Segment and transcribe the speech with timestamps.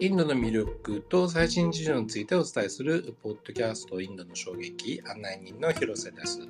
[0.00, 6.40] インドの魅力と最新事情についてお伝えするポッドキャストインドの衝撃案内人の広瀬です。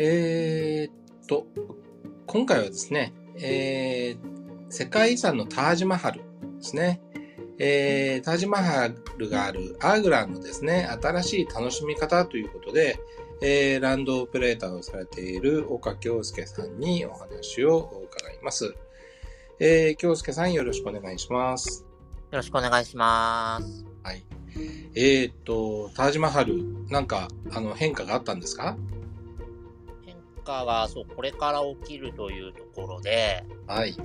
[0.00, 1.46] えー、っと、
[2.26, 6.24] 今回はですね、えー、世界遺産のタージマハルで
[6.60, 7.00] すね。
[7.60, 12.98] えー、タージマハルがあるアーグラのですね、新しい楽しみ方ということで、
[13.40, 18.74] えー、ランドオペレーターをされている岡京介さんにお話を伺います。
[19.60, 21.87] えー、京介さんよろしくお願いします。
[22.30, 23.86] よろしくお願いします。
[24.02, 24.22] はい。
[24.94, 28.76] えー、っと、タージマハル、なんか、あの、変化があったんですか？
[30.04, 30.14] 変
[30.44, 33.96] 化が、そう、これから起きるというところで、はい。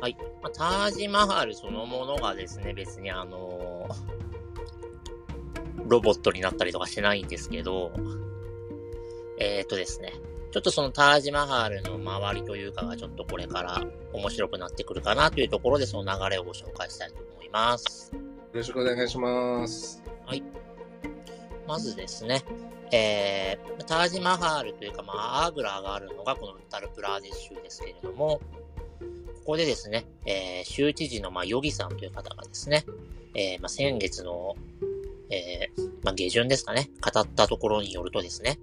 [0.00, 0.16] はい。
[0.42, 3.88] まあ、タージマハルそのものがですね、別にあの
[5.86, 7.92] ロボットになったりとかしてないんですけど、
[9.40, 10.12] えー、っとですね、
[10.52, 17.37] ちょっとそのタージマハルの周りというかがちょっとこれから面白くなってくるかなというところでその流れをご紹介したいと思います。
[17.48, 17.78] よ
[18.52, 20.02] ろしくお願いします。
[20.26, 20.42] はい。
[21.66, 22.44] まずですね、
[22.92, 28.40] えー、タージマハルというか、まあ、アーグラーがあるのがこのウッタルプラーデシュですけれども、
[29.46, 32.84] ここでですね、えー、州知事の、まあ、ヨギさんという方がですね、
[33.34, 34.54] えー、まあ、先月の、
[35.30, 38.58] えー、まあ、下旬ですかね、語ったところによるとですね、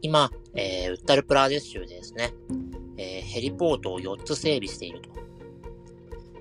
[0.00, 2.34] 今、えー、ウッタルプラーデス州でですね、
[2.98, 5.10] えー、ヘリポートを4つ整備していると。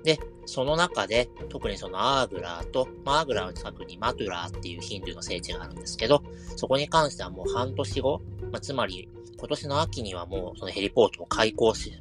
[0.04, 6.24] で、その中で、特にそのアーグラーと、まあ、アーグラーの近くにマトゥラーっていうヒンドゥーの聖地があるんですけど、
[6.56, 11.94] そこに関してはもう半年後、まあ、つまり今年の秋にはもうそのヘリポートを開港し、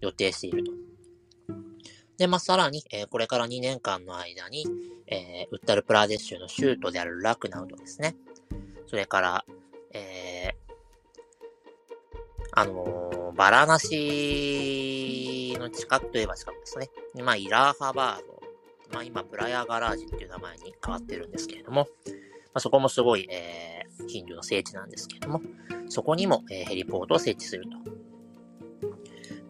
[0.00, 0.72] 予定していると。
[2.16, 4.66] で、まあ、さらに、えー、これから2年間の間に、
[5.08, 8.14] えー、ウッタルプラデッシュの州都であるラクナウとですね、
[8.86, 9.44] それから、
[9.92, 10.74] えー、
[12.52, 14.93] あのー、バラナシ
[15.76, 16.90] 近くといえば近くですね。
[17.22, 18.42] まあ、イラーハバード。
[18.92, 22.14] まあ、今、プラヤガラージっていう名前に変わってるんですけれども、ま
[22.54, 25.40] あ、そこもすごい、えー、ヒンドゥーの聖地なんですけれども、
[25.88, 28.88] そこにも、えー、ヘリポートを設置すると。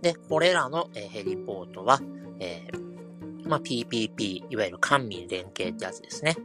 [0.01, 2.01] で、これらの、えー、ヘリポートは、
[2.41, 6.37] えー、まあ、PPP、いわゆる官民連携ってやつですね。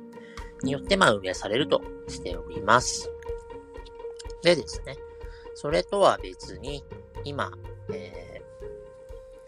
[0.64, 3.10] によって、まあ、運営されるとしております。
[4.44, 4.98] でですね、
[5.56, 6.84] それとは別に、
[7.24, 7.52] 今、
[7.94, 8.29] えー、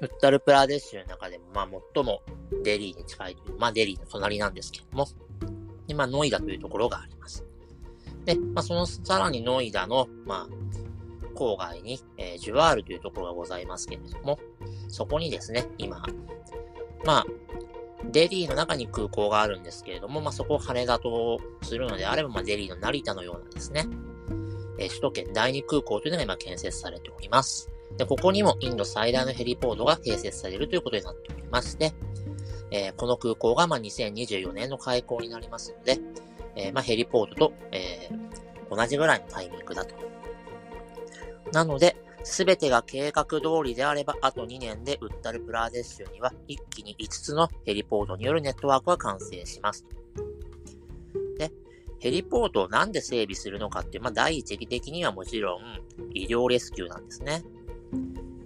[0.01, 2.23] ウッタルプラデシュの中でも、まあ、最も
[2.63, 5.07] デリーに近いという、まあ、デリーの隣なんですけども、
[5.87, 7.45] 今、ノイダというところがあります。
[8.25, 14.39] で、まあ、そのさらにノイダの、まあ、郊外に、えー、ジュワールというところがございますけれども、
[14.87, 16.03] そこにですね、今、
[17.05, 17.25] まあ、
[18.11, 23.85] デリーの中に空港があるんですけれども、まあ、そこを羽田とするのであれば、まあ、デリーの成田のようなですね、
[24.79, 27.70] え首都圏第二空港というのが今建設されております。
[27.97, 31.93] で、ここにもインド最大のヘリポートが併設されるということになっておりまして、
[32.71, 35.99] えー、この空港がま2024年の開港になりますので、
[36.55, 39.95] えー、まヘリポートと、えー、同じぐらいのタイミングだと。
[41.51, 49.85] なので、すべてが計画通りであれば、あと2年でウッタルプラーデッシュには一気に5つのヘリポートによるネットワークが完成します。
[51.37, 51.51] で
[51.99, 55.61] ヘリポートをなんで整備するのかっていう、まあ、第一義的にはもちろん、
[56.13, 57.43] 医療レスキューなんですね。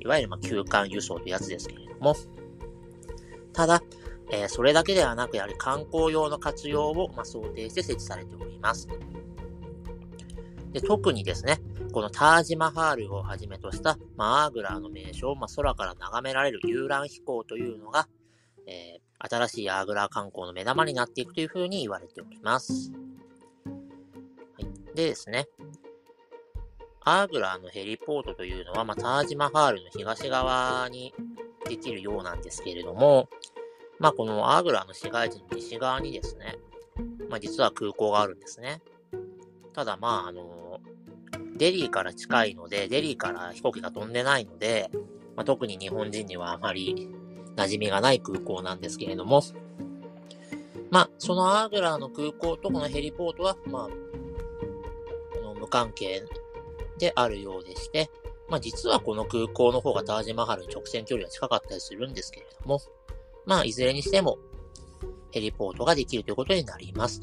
[0.06, 2.16] いわゆる、ま、休館輸送というやつですけれども。
[3.54, 3.82] ただ、
[4.32, 8.88] えー、それだけではなく、やはり観光用の活用を、ま想定して設置されております。
[10.72, 11.60] で特にですね、
[11.92, 18.08] このタージマハールをはじめとした、まあアーグラーの名所を、ま空から眺められる遊覧飛行というのが、
[18.68, 22.92] えー、新しいアーグラー観光の目玉になっていくというふうに言われております。
[22.92, 25.48] はいでですね、
[27.08, 31.14] アーグラーのヘリポートというのは、まあ、タージマハールの東側に
[31.70, 33.30] できるようなんですけれども、
[34.00, 36.58] まあ、このアーグラーの市街地の西側にですね、
[37.30, 38.82] まあ、実は空港があるんですね。
[39.74, 40.80] ただ、まあ、あの、
[41.56, 44.90] デリーから近いので、デリーから飛行機が飛んでないので、
[45.36, 47.08] まあ、特に日本人にはあまり
[47.56, 49.44] 馴染みがない空港なんですけれども、
[50.90, 53.90] まあ、そのアーグラーの空港とこのヘリポートは、まあ、
[55.60, 56.24] 無関係
[56.98, 58.10] であるようでして、
[58.50, 62.80] まあ実はこの空港の方がタージマハルに直線距離が近かったりするんですけれども、
[63.46, 64.38] まあいずれにしても
[65.32, 67.22] ヘリポートができるということになります。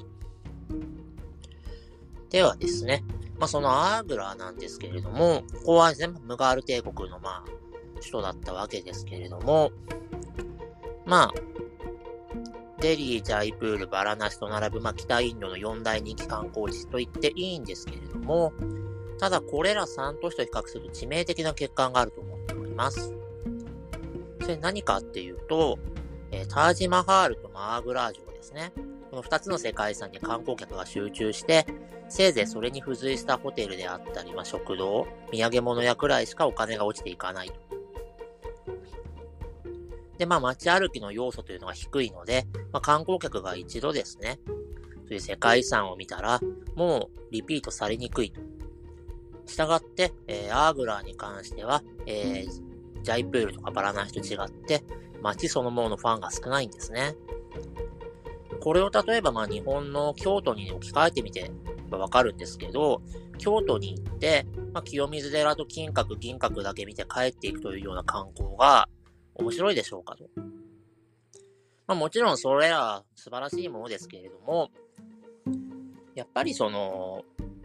[2.31, 3.05] ではですね、
[3.39, 7.45] まあそのアーグラなんですけれども、ここは全部ムガール帝国のまあ
[7.97, 9.71] 首都だったわけですけれども、
[11.05, 11.33] まあ
[12.83, 18.53] デリー、ジャイプール、バラナシと並ぶ、まあ、北インドの四大人気観光地と言っていいんですけれども、
[19.23, 23.15] ただこれら3都市と比較すると致命的な欠陥があると思っております。
[24.41, 25.79] それ何かっていうと、
[26.33, 28.73] えー、タージマハールとマーグラー城ですね。
[29.13, 31.67] この2つの世界遺産に観光客が集中して、
[32.09, 37.55] せいぜいそれに付随したホテルであったり、まあ、食堂、土産物屋くらいしかお金が落ちていかないと。
[40.19, 44.41] で、まあ街歩きの要素というのが低いので、まあ、観光客が一度ですね、
[45.07, 46.41] そういう世界遺産を見たら、
[46.75, 48.41] もうリピートされにくいと。
[49.47, 54.85] したがって、えー、アーグラーに関しては、えー、ジャイプールとかバラナシと違って、
[55.23, 57.15] 街そのもののファンが少ないんですね。
[58.61, 61.51] これを例えばまあ日本の京都に置き換えてみて
[61.91, 63.03] わかるんですけど、
[63.39, 68.89] 京都に行って、まあ、清水寺と金閣、銀閣だけ見て帰っていくというような観光が
[69.35, 70.25] 面白いでしょうかと。
[71.87, 74.71] まあ、もちろんそれは素晴らしいものですけれども、
[76.15, 77.25] やっぱりその、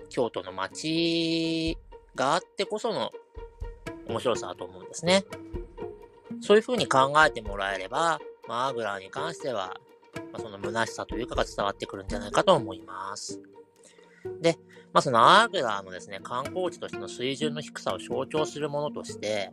[0.10, 1.78] 京都の街
[2.16, 3.12] があってこその
[4.08, 5.26] 面白さだと思うんですね。
[6.42, 9.76] そういうふうに考えてもらえれば、まあ、アグラに関しては、
[10.32, 13.42] まあ、その虚しさというかが伝わってくるんじゃないかと思います。
[14.42, 14.58] で、
[14.94, 19.52] まあ、そのアーグラーのですね、観光地としての水準の低さを象徴するものとして、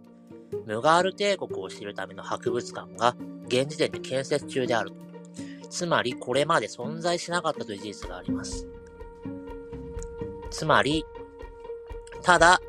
[0.66, 3.16] ムガール帝国を知るための博物館が
[3.46, 4.96] 現時点で建設中であると。
[5.68, 8.68] つまり、これまで存在しなかったという事実があります。
[10.54, 11.04] つまり、
[12.22, 12.60] ただ、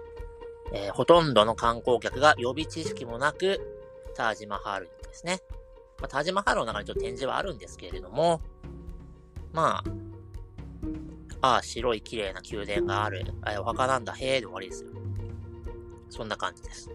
[0.73, 3.61] えー、ほとんどの観光客が予備知識もなく、
[4.15, 5.39] タージマハールですね。
[5.99, 8.41] まあ、タージマハールの中にちょっと展示はあるんですけれども、
[9.53, 9.83] ま
[11.41, 13.23] あ、ああ、白い綺麗な宮殿がある。
[13.43, 14.13] あお墓なんだ。
[14.13, 14.89] へえで終わりですよ。
[16.09, 16.89] そんな感じです。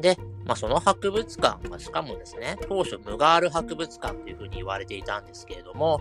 [0.00, 6.00] で、まあ、その博物館はしかもですね、当初ムガール博物館というふうに言われていたんですけれども、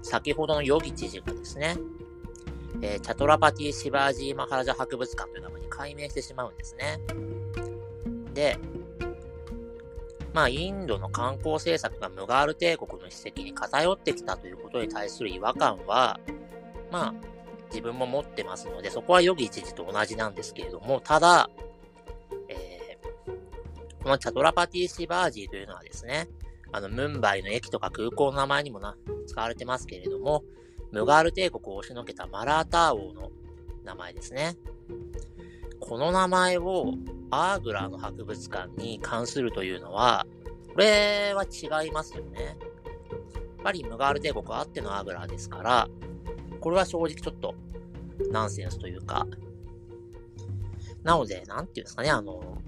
[0.00, 1.76] 先ほどのヨギ知事がですね、
[2.80, 6.98] えー、チャトラパティ・シバージー・マハラジャ博物館という名前に改名してしまうんですね。
[8.32, 8.58] で、
[10.32, 16.18] まあ、インドの観光政策がムガール帝国の史跡に偏ってきたということに対する違和感は、
[16.90, 17.14] まあ、
[17.70, 21.50] 自分も持ってますので、そこはヨギ知事と同じなんですけれども、ただ、
[22.48, 22.98] え
[24.02, 26.28] このチャトラパティシバージーというのはですね、
[26.72, 28.96] あの、ムンバイの駅とか空港の名前にもな、
[29.26, 30.42] 使われてますけれども、
[30.92, 33.30] ムガール帝国を押しのけたマラーター王の
[33.82, 34.56] 名前ですね。
[35.80, 36.92] この名前を
[37.30, 40.26] アーグラの博物館に関するというのは、
[40.70, 42.44] これは違いますよね。
[42.44, 42.56] やっ
[43.64, 45.88] ぱりムガール帝国あってのアーグラですから、
[46.60, 47.54] これは正直ちょっと
[48.30, 49.26] ナンセンスというか、
[51.02, 52.58] なので、なんていうんですかね、あの、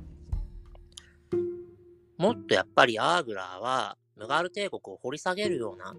[2.17, 5.95] もっとやっぱりアーグラは、ムガール帝国を掘り下げるような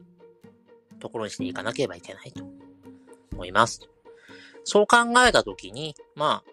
[1.05, 2.43] ところにしていかなければいけないと
[3.33, 3.87] 思います。
[4.63, 4.97] そう考
[5.27, 6.51] えたときに、まあ、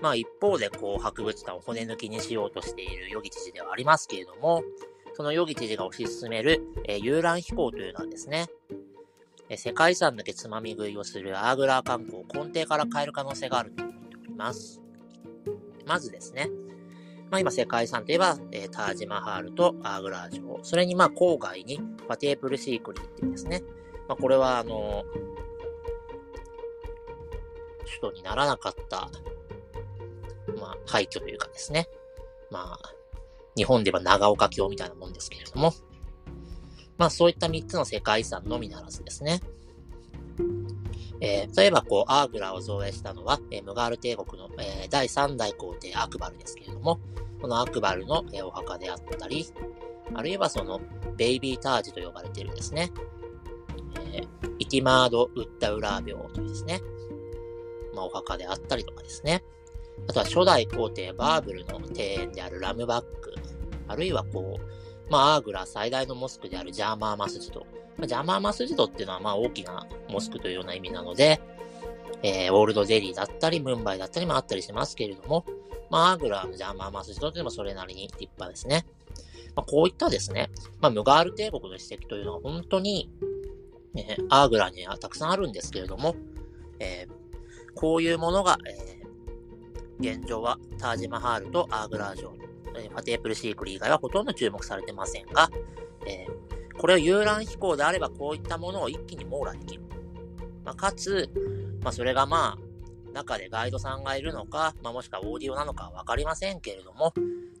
[0.00, 4.62] まあ一方でこう博物館を骨抜きにしようとしているヨギ知事ではありますけれども、
[5.14, 8.46] そのヨギ知事が推し進める、えー、遊覧飛行というのはですね、
[9.50, 14.80] えー、世界遺産だけつまみ食いをするアーグラー観光を根底から変える可能性があると思っております。
[15.84, 16.48] まずですね、
[17.30, 20.60] まあ今世界遺産といえば、えー、タージマハールとアーグラー城。
[20.62, 23.62] それにまあ郊外にファテープルシークリーっていうですね。
[24.08, 25.04] まあこれはあの、
[27.84, 29.10] 首都にならなかった、
[30.58, 31.88] まあ廃墟というかですね。
[32.50, 32.94] まあ、
[33.56, 35.72] 日本で言えば長岡京みたいなもんですけれども。
[36.96, 39.40] まあそういった3つの世界遺産のみならずですね。
[41.20, 47.00] えー、例えば、こう、アーグラを造営したのは、えー、ムガール帝国の、えー、第3代皇帝アクバルですけれども、
[47.40, 49.46] このアクバルの、えー、お墓であったり、
[50.14, 50.80] あるいはその、
[51.16, 52.92] ベイビータージと呼ばれているですね、
[54.12, 54.26] えー、
[54.58, 56.80] イティマード・ウッタウラー病というですね、
[57.94, 59.42] まあ、お墓であったりとかですね、
[60.08, 63.34] あとは初代皇帝バーブルの庭園であるラムバック、
[63.88, 71.40] あるいはこう、まあ、アーグラ最大のモスクであるジャーマーマスジド、まあ、ジャーマーマスジドっていうのはまあ大きなモスクというような意味なので、
[72.22, 75.44] えー、オールドデリーだったり、ムンバイだったりもあったりしますけれども、
[75.90, 78.86] まあ、アーグラのジャーマーマスジドっていうのもそれなりに立派ですね。
[79.54, 80.50] まあ、こういったですね、
[80.80, 83.10] まあ、ムガール帝国の史跡というのは本当に、
[83.96, 86.14] えー、アーグラにはたくさんあるんですけれども、
[86.78, 92.32] えー、こういうものが、えー、現状はタージマハールとアーグラー城、
[92.78, 95.50] えー、ファテープルシークル以外はほとんど注目されてませんが、
[96.06, 99.82] えーこれを遊覧飛行であればこういったものを一気に網羅できる。
[100.64, 101.28] まあ、かつ、
[101.82, 107.12] まあ、それがまあ、中でガイドさんがいるのか、まあ、もしくはオーディオなのかわかりませんけれども、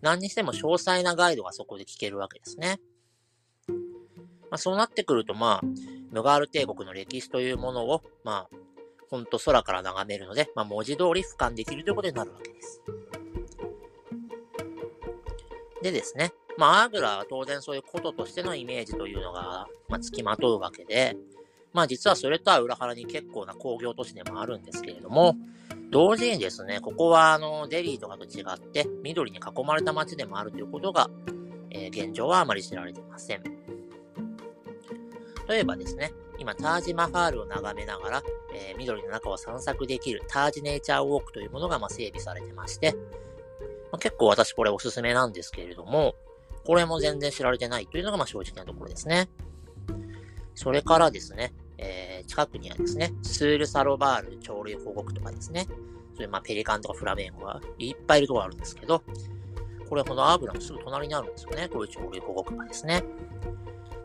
[0.02, 2.80] 何にしても詳細なガイドがそこで聞けるわけですね。
[4.50, 5.66] まあ、そうなってくると、まあ、
[6.12, 8.56] ムガール帝国の歴史というものを、まあ、
[9.10, 12.80] ほんと空から眺めるので、まあ、文字通り俯瞰できるということになるわけです。
[15.82, 21.16] でですね、まあ、アーグラは当然そういうこととしてのイメージというのが、まあ、付きまとうわけで、
[21.72, 25.36] まあ実はそれとは裏腹に結構な工業都市でもあるんですけれども、
[25.90, 31.08] 同時にですね、ここはあの、デリーとかと違って、緑に囲まれた街でもあるということが、
[31.70, 33.42] えー、現状はあまり知られていません。
[35.48, 38.22] 例えばですね、今、タージマハールを眺めながら、
[38.54, 42.94] えー、緑の中を散策できるタージネイチャーウォークというものが、まあ、整備されてまして、
[43.92, 46.14] ま、結構私これおすすめなんですけれども、
[46.66, 49.28] これも全然知られてないというのが、まあ、正直なところですね。
[50.54, 55.66] それからですね、えー、近くにはですね、スールサロバール鳥類保護区とかですね、
[56.14, 59.02] そういうまペリカンとかフラメンゴがいっぱいいるところあるんですけど、
[59.88, 61.68] これこのアーブラのすぐ隣にあるんですよね。
[61.68, 63.04] こういう鳥類保護区がですね。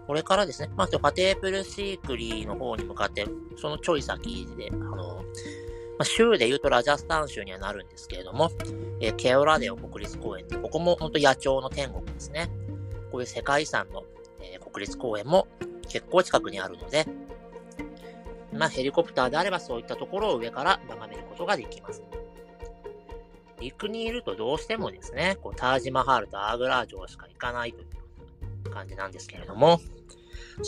[0.07, 3.25] これからですね、まず、ファテープルシークリーの方に向かって、
[3.57, 5.23] そのちょい先で、あの、
[5.97, 8.51] まあ、州で言うとラジャスタン州にはなるんですけれども、
[8.99, 12.49] えー、ケオラデオ国立公園ってここも本当野鳥の天国ですね。
[13.11, 14.03] こういう世界遺産の、
[14.41, 15.47] えー、国立公園も
[15.87, 17.05] 結構近くにあるので、
[18.51, 22.01] まあ、ヘリコプターであればそういったところを上から眺めることができます。
[23.59, 27.85] 陸にいるとどうしてもですね、こうタージマハールとアーグラー城しか行かないとい
[28.65, 29.79] う感じなんですけれども、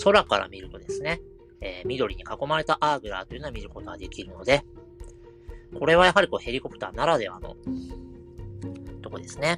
[0.03, 1.20] 空から見るとですね、
[1.62, 4.63] えー、緑に囲まれたアーグラーというのは見ることができるので、
[5.74, 7.56] これはやはりこうヘリコプターならではの
[9.02, 9.58] とこですね。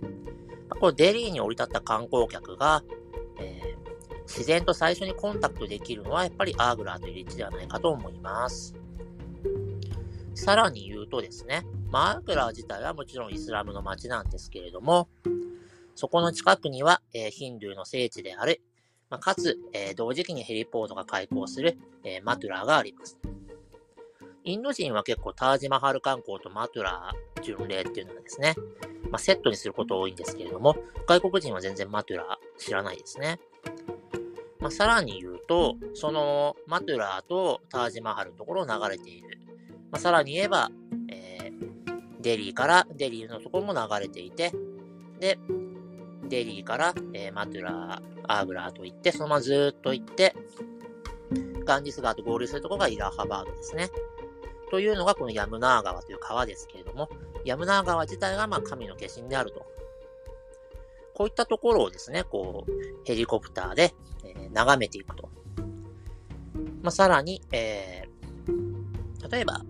[0.80, 2.84] こうデリーに降り立った観光客が、
[3.40, 8.76] えー、自然と最初にコンタクトできるのはやっぱりアーグラーという立地ではないかと思います。
[10.36, 15.10] さらに言うとですね、まあ、アーグラー自体はもちろんイスラムの街なんですけれども、
[15.96, 18.62] そこの近くには、えー、ヒンドゥーの聖地である、
[19.10, 23.18] まあ、かつ、えー、同時期にヘリポートが開港する、え、マトゥラーがあります。
[24.48, 28.56] インド人は結構タージマハル観光とマトラー巡礼っていうのがですね、
[29.12, 33.42] まあ、セットにすること多いんですけれども、外国人は全然マトラー知らないですね。
[34.62, 39.38] まあ、さらに言うと、そのマトラーとタージマハルのところを流れている。
[39.92, 40.72] まあ、さらに言えば、
[41.12, 44.54] えー、デリーからデリーのところも流れていて、
[45.20, 45.38] で、
[46.30, 50.34] デリーから、えー、マトラー、アーグラーと行って、そのままずっと行って、
[51.66, 53.90] ガンジス川と合流するところがイラハバードですね。
[54.70, 57.10] というのがこのヤムナー川という川ですけれども、
[57.46, 59.66] ヤムナー川自体がまあ神の化身であると。
[61.14, 62.72] こういったところをですね、こう、
[63.04, 65.30] ヘリコプターで、え、眺めていくと。
[66.84, 69.64] まあ、さらに、えー、例えば、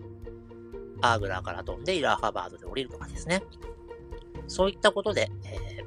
[1.00, 3.42] アーグラーから飛んでイラーハバードで降りるとかですね。
[4.46, 5.84] そういったことで、え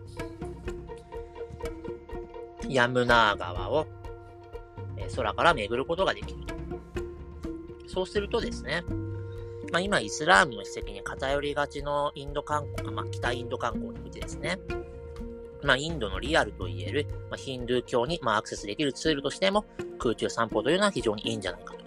[2.65, 3.85] ー、ヤムナー川を、
[4.97, 6.50] えー、空から巡ることができると。
[7.91, 8.83] そうするとですね、
[9.71, 14.59] まあ、今、イスラームの史跡に偏りがちのインド観光、まあ、北インド観光においてですね、
[15.63, 19.65] まあ、インドのリアルと言える、まあ、ヒンドゥー教に、まあ、アクセスできるツールとしても、
[19.99, 21.81] 空中散歩というのは非常にいいんじゃないかと。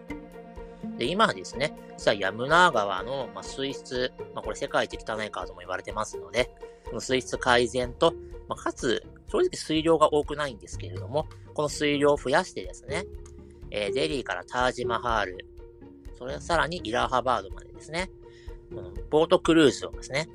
[0.98, 6.50] で、今はですね、実はヤムナー川の、まあ、水質、まあ、これ世界一汚い川とも言われてますので、
[6.84, 8.14] この水質改善と、
[8.48, 13.04] まあ、かつ、正直水量が多くないんですけれども、この水量を増やしてですね、
[13.70, 15.46] えー、デリーからタージマハール、
[16.16, 18.10] それさらにイラーハバードまでですね、
[18.74, 20.28] このボートクルーズをですね、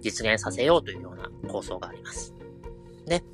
[0.00, 2.34] 実現させようというような構想があります。
[3.06, 3.24] ね。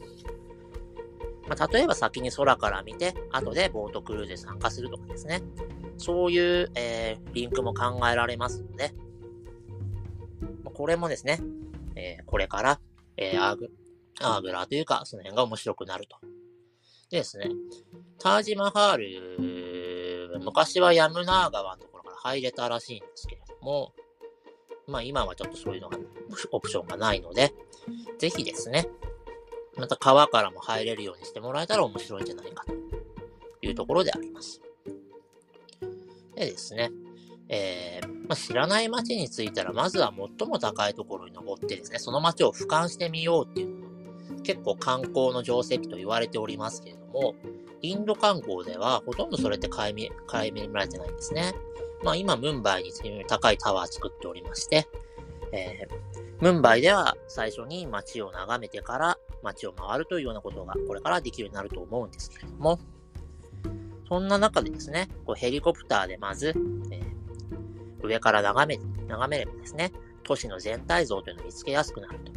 [1.49, 5.43] まあ、例えば先に空から見て、後でボートクルーズで参加するとかですね。
[5.99, 8.95] そういう、えー、リンクも考えられますので、
[10.75, 11.41] これもですね、
[11.95, 12.81] えー、これから、
[13.17, 13.71] えー、アーグ、
[14.21, 16.17] アーグラーというか、その辺が面白くなると。
[17.11, 17.51] でですね、
[18.19, 19.74] タージマハール、
[20.39, 23.93] 昔はヤムナー川のところから入れたらしいんですけれども、
[24.87, 25.99] まあ今はちょっとそういうのが、
[26.53, 27.53] オプションがないので、
[28.19, 28.87] ぜひですね、
[29.77, 32.73] また川からも入れるようにしてもらえたら面白いんじゃないかと
[33.67, 34.61] いうところであります。
[36.37, 36.91] でですね、
[37.49, 43.84] えー、まあ、知らない街に着いたら、まずは最も高いところに登ってですね、その街を俯瞰してみようっていう
[44.45, 47.35] 結構観光の定石と言われておりますけれども、
[47.83, 51.53] インド観光ではほとんどそれって買い買い見られてないんですね。
[52.03, 52.93] まあ今、ムンバイに
[53.27, 54.87] 高いタワー作っておりまして、
[55.53, 62.79] えー、ムンバイでは最初に街を眺めてから街を回るというようなことがこれからできるようになると思うんですけれども、
[64.09, 66.49] そんな中でですね、こうヘリコプターでまず、
[66.91, 72.33] えー、上から眺め、眺めればですね、都市の全体像というのを見つけやすくなると。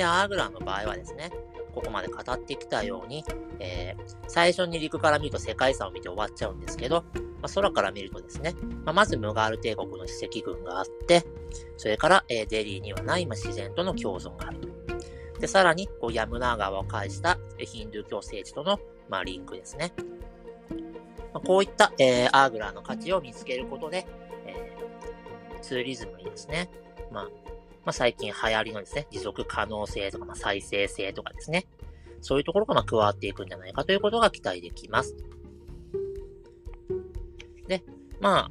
[0.00, 1.30] で、アーグラの場合はですね、
[1.74, 3.22] ここまで語ってきたように、
[3.58, 8.54] えー、最初に陸から見ると世界遺産を見て終わっちゃうんですけど、まあ、空から見るとですね、
[8.86, 11.26] まあ、まずムガール帝国の史跡群があって、
[11.76, 14.68] それから、えー、デリーにはない、ま、自然との共存があると。
[15.38, 18.80] で、さらに、こう、ヤムナー川を介したヒンドゥー教聖地との、
[19.10, 19.92] まあ、リンクですね。
[21.34, 24.06] まあ、こういった、えー、アーグラーの価値を見つけることで、
[24.46, 26.70] えー、ツーリズムにですね、
[27.10, 27.28] まあ、
[27.84, 31.66] まあ、最近流行りのですね、持続可能性とか、まあ、再生性とかですね、
[32.20, 35.16] そういうところがま加わっていくんじゃないかということが期待できます。
[37.66, 37.82] で、
[38.20, 38.50] ま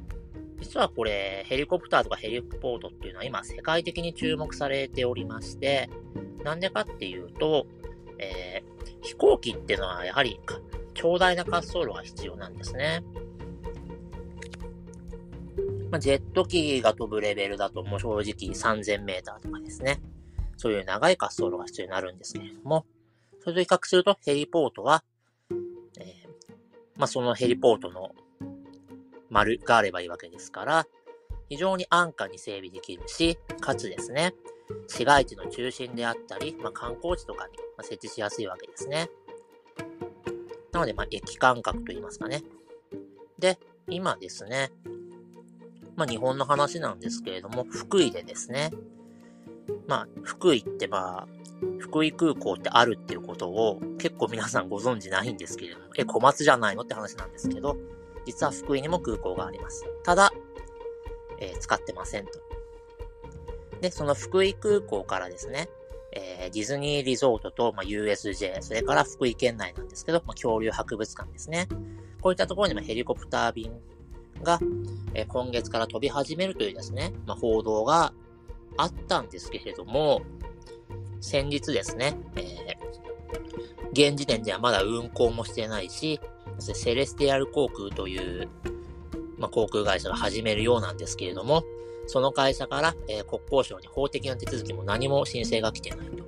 [0.60, 5.88] 実はこれ、ヘリコプターとかヘリポートっていうのは今世界的に注目されておりまして、
[6.44, 7.66] なんでかっていうと、
[8.18, 10.38] えー、飛行機っていうのはやはり
[10.94, 13.02] 長大な滑走路が必要なんですね。
[15.90, 20.00] まあ、ジェット機が飛ぶレベルだともう正直3000メーターとかですね。
[20.56, 22.84] そういう長い滑走路が必要になるんですけれども、
[23.40, 25.02] それと比較するとヘリポートは、
[25.98, 26.28] えー、
[26.96, 28.14] まあ、そのヘリポートの
[29.30, 30.86] 丸があればいいわけですから、
[31.48, 34.34] 非常に安価に整備できるし、かつですね、
[34.86, 39.08] 市街地の中心であったり、まあ、観光地とかに設置しやすいわけですね。
[40.72, 42.42] なので、まあ、駅間隔といいますかね。
[43.38, 44.70] で、今ですね、
[46.00, 48.70] まあ、日本の話なんですけれども、福井でですね、
[49.86, 51.28] まあ、福井ってまあ、
[51.78, 57.76] 福井空港ってあるっていうことを結構皆さんご存知ないんですけれども、え、小松じゃないのって話なんですけど、
[58.24, 59.84] 実は福井にも空港があります。
[60.02, 60.32] ただ、
[61.38, 62.32] えー、使ってませんと。
[63.82, 65.68] で、その福井空港からですね、
[66.12, 71.68] えー、ディズニーリゾートと、まあ、USJ、それから福井県内なんですけど、まあ、恐竜博物館ですね。
[72.22, 73.70] こういったところにもヘリコプター便
[74.42, 74.58] が、
[75.14, 78.12] え、今月から飛び始めるというですね、まあ、報道が
[78.76, 80.22] あったんですけれども、
[81.20, 86.20] 先日ですね、えー、現時点ではまだ運航もしてないし、
[86.58, 88.48] セレスティアル航空という、
[89.38, 91.64] まあ、航空会社が始めるようなんですけれども、
[92.06, 96.24] その会社から、えー、国交省に法的な手続きも何も申請が来てないと。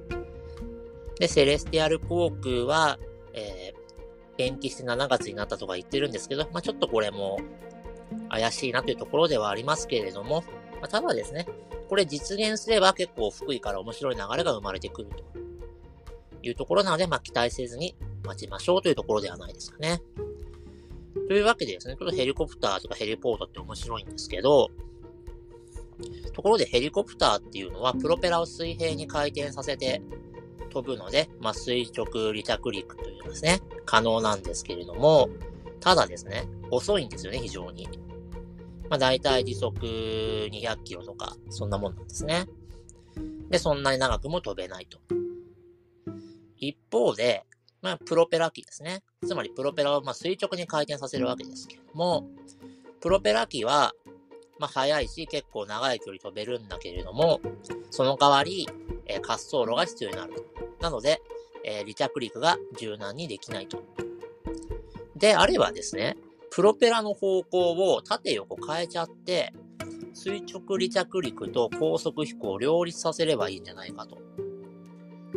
[1.19, 2.99] で、セレスティアル航空は、
[3.33, 7.39] えー、延期して7月になったとか言ってるんですけど、まあ、ちょっとこれも
[8.29, 10.45] 怪しいなというところではありますけれども、
[10.81, 11.47] ま、ただですね、
[11.89, 15.39] これ実現すれば結構福井から面白い流れが生まれてくると
[16.43, 17.95] いうところなので、まあ、期待せずに
[18.25, 20.03] 待ちましょうというところではないですかね。
[21.29, 24.71] というわけでですね、ちょっとヘリコプターとかヘリポートって面白いんですけど、
[26.33, 30.03] ところでヘリコプターっていうのはプロペラを水平に回転させて
[30.71, 35.29] 飛ぶので、まあ、垂直離着陸というですね、可能なんですけれども、
[35.83, 37.89] ただですね、遅いんですよね、非常に。
[38.89, 42.47] まあ、大体時速200キロとか、そんなもんなんですね。
[43.51, 44.99] で、そんなに長くも飛べないと。
[46.57, 47.45] 一方で、
[47.81, 49.03] まあ、プロペラ機ですね。
[49.27, 52.29] つまり、プロペラをま垂直に回転させるわけですけども、
[53.01, 53.93] プロペラ機は、
[54.61, 57.41] まあ、速いし、結構長い距離飛べるんだけれども、
[57.91, 58.69] その代わり、
[59.07, 60.47] えー、滑走路が必要になる。
[60.81, 61.21] なので、
[61.65, 63.83] えー、離着陸が柔軟にできないと。
[65.23, 66.17] であればですね、
[66.51, 69.55] プロペラの方向を縦横変えちゃって、
[70.15, 74.19] 垂直離着陸と高速飛行を両立させればいいんじゃないかと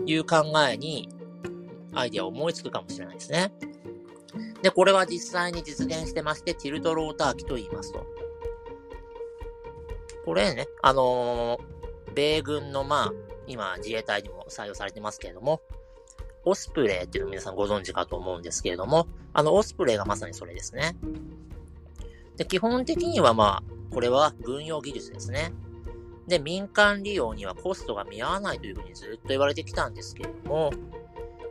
[0.08, 1.08] いう考えに
[1.94, 3.54] アイデアを思いつくかもしれないですね。
[4.64, 8.08] で、これは実際に実現してまして、ティルトローター機と言いますと。
[10.26, 13.14] これね、あのー、米軍のまあ、
[13.46, 15.62] 今自衛隊にも採用されてますけれども、
[16.46, 20.96] オスプレイっていうの皆さんご存知かと思うんですけれども、あのオスプレイがまさにそれですね。
[22.38, 25.52] で、基本的にはまあ、これは軍用技術ですね。
[26.28, 30.72] で、民間利用にはコストが見合わないというふうにずっと言われてきたんですけれども、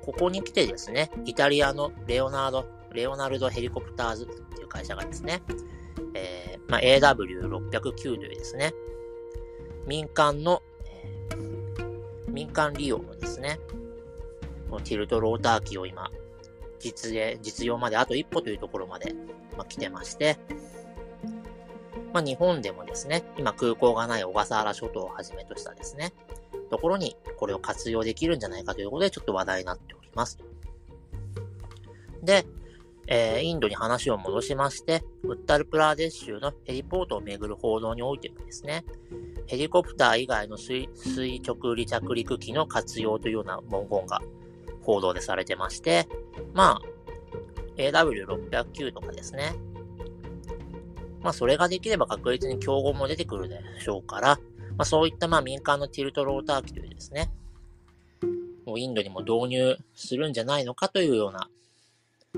[0.05, 5.43] ここに来てですね、イタリアのレオナルド、レオナルドヘリコプターズっていう会社がですね、
[6.15, 8.75] えー、まあ、AW609 というですね、
[9.87, 13.59] 民間の、えー、民間利用のですね、
[14.75, 16.11] このティルトローター機を今、
[16.81, 19.15] 実で、実用まであと一歩というところまで、
[19.57, 20.37] まあ、来てまして、
[22.13, 26.13] まあ、日本でもですね、今空港がない小笠原諸島をはじめとしたですね、
[26.71, 30.41] ところにこれを活用できるんじゃないかということでちょっと話題になっております。
[32.25, 32.45] で、
[33.07, 38.85] えー、インドに話を戻しまして、ウッタルプラーデシュ州のヘリポートをめぐる報道においてもですね、
[39.47, 40.89] ヘリコプター以外の垂
[41.47, 44.21] 直離着陸機の活用というような文言が
[44.85, 46.09] 報道でされてまして、
[46.53, 46.83] まあ、
[47.77, 49.55] AW609 とかですね。
[51.23, 54.39] まあ、それができれば確実に競合も出てくるでしょうから、
[54.77, 57.33] まあ、そういったまあ民間のティルトローター機というですね、
[58.67, 61.49] もうインドにも導入するんじゃないのかというような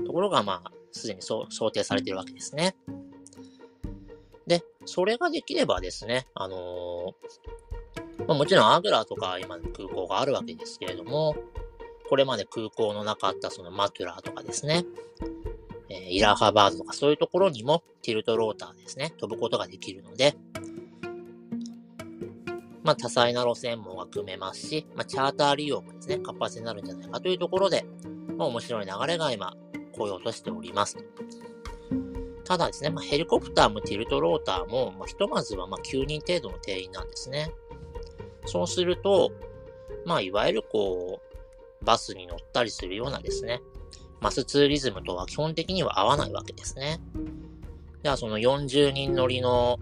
[0.05, 2.75] ところが、まあ、すでに想定されているわけですね。
[4.45, 11.35] で、それができればですね、あのー、まあ、もちろんアグラとか今空港があるわけですけれども、
[12.09, 14.85] これまで空港のなかったそのマトゥラーとかですね、
[15.89, 20.35] えー、イラハバードとかそういうところにもティルトローターですね、飛ぶことができるので、
[22.83, 27.85] まあ、多彩な路線網が組めますし、まあ、チャーター利用もですね、活発になるんじゃないかというところで、
[28.37, 29.53] まあ、面白い流れが今、
[29.91, 30.97] 来ようとしております。
[32.45, 37.51] ただですね、まあ、ヘリコプターもティルトローターも、まあ、ひとまずはま9人程度の定員なんですね。
[38.45, 39.33] そうすると、
[40.05, 41.26] まあ、いわゆるこう、
[41.83, 43.61] バスに乗ったりするようなですね、
[44.19, 46.99] マスツーリズムとは基本的には合わないわけですね。
[48.03, 49.79] では、その40人乗りの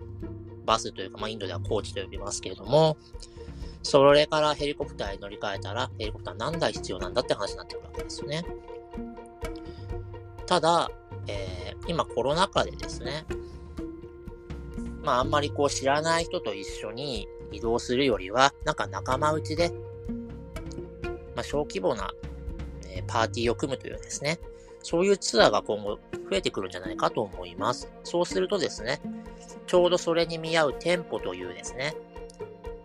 [0.65, 2.97] バスというか、まあ、インドではコーチと呼びますけれども、
[3.83, 8.43] それからヘリコプターに乗り換えたら、ヘリコプター何台必要なんだって話になってくるわけですよね。
[10.47, 10.89] ただ、
[11.27, 13.25] えー、今コロナ禍でですね、
[15.03, 19.71] まああんまりこう知らない人と一緒に移動するよりは、なんか仲間内で、
[21.35, 22.11] まあ小規模な、
[22.89, 24.39] え、パーティーを組むというですね、
[24.81, 27.91] そういうツアーが今後増えてくるんじゃないかと思います。
[28.03, 29.01] そうするとですね、
[29.65, 31.95] ちょうどそれに見合う店舗というですね、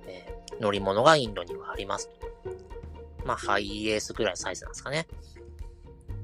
[0.06, 2.10] えー、乗り物がインドにはあります。
[3.24, 5.06] まあ、ハイエースぐらいのサイズなんですかね。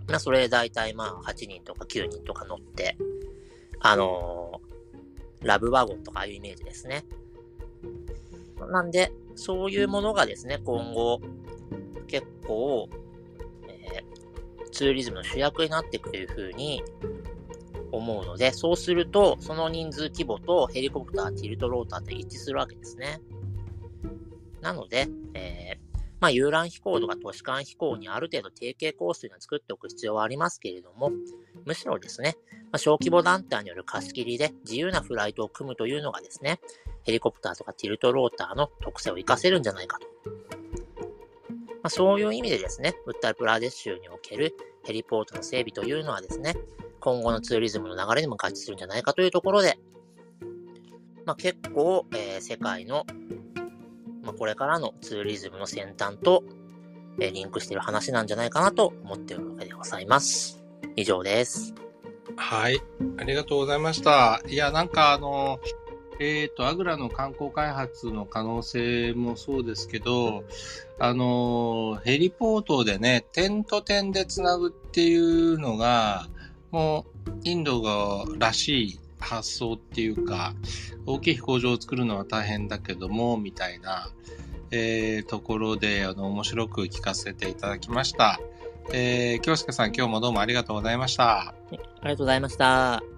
[0.08, 2.96] まあ、それで大体まあ、8人とか9人とか乗って、
[3.80, 7.04] あのー、ラブワゴンとかああいうイメージですね。
[8.70, 11.20] なんで、そういうものがですね、今後、
[12.06, 12.88] 結構、
[13.68, 16.82] えー、ツーリズムの主役になっていくというふうに
[17.92, 23.20] 思うので、そうすると、その人数規模とヘリコプター、ティルトローターって一致するわけですね。
[24.60, 31.12] なので、えー、まあ、遊覧飛行とか都市間飛行にある程度提携コースというのを作っておく必要はありますけれども、
[31.64, 36.60] むしろですね、まあ、小規模団体による貸し切りで自由なフライトを組むというのがですね、
[37.04, 40.55] ヘリコプターとかティルトローターの特性を活かせるんじゃないかと。
[41.86, 46.56] まあ、そういう意味でですね、ウッタルプラデシュにおけるヘリポートの整備というのはですね、
[46.98, 49.78] 今後のツーリズムの流れにも合致するんじゃないかというところで、
[51.24, 53.06] まあ、結構、えー、世界の、
[54.24, 56.42] まあ、これからのツーリズムの先端と、
[57.20, 60.60] えー、リンクしている話なんじゃないかなと思っているわけでございます。
[60.96, 61.72] 以上です。
[62.36, 62.82] はい。
[63.16, 64.42] ありがとうございました。
[64.48, 65.60] いや、なんかあの、
[66.18, 70.44] えっ、ー、と、アグラの観光開発の可能性もそうですけど、
[70.98, 76.28] あの、ヘリポートでね、点と点でつなぐっていうのが、
[76.70, 80.54] もう、インドがらしい発想っていうか、
[81.04, 84.08] 大きい飛行場を作るのは大変だけども、みたいな、
[84.70, 88.40] えー、ところで、あの、面白く聞かせていただきました。
[88.92, 91.48] えー、京介さん、今日もどうもありがとうございました。
[91.48, 93.15] ありがとうございました。